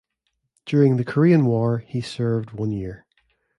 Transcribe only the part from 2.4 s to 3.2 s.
one year.